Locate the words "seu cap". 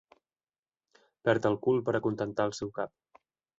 2.63-3.25